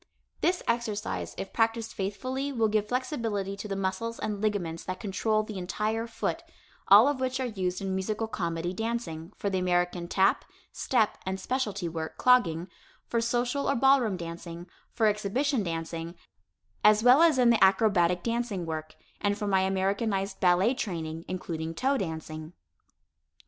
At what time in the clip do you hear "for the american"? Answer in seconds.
9.37-10.07